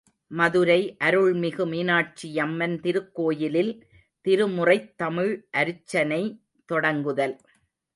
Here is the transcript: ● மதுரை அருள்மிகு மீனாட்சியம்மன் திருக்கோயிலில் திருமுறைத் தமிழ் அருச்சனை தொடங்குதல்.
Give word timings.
● 0.01 0.07
மதுரை 0.31 0.77
அருள்மிகு 1.03 1.65
மீனாட்சியம்மன் 1.65 2.75
திருக்கோயிலில் 2.79 3.73
திருமுறைத் 4.25 4.91
தமிழ் 4.97 5.33
அருச்சனை 5.57 6.21
தொடங்குதல். 6.69 7.37